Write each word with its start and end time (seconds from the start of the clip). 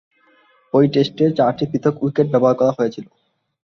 ঐ 0.73 0.79
টেস্টে 0.93 1.25
চারটি 1.37 1.65
পৃথক 1.71 1.95
উইকেট 2.03 2.27
ব্যবহার 2.33 2.55
করা 2.59 2.71
হয়েছিল। 2.77 3.05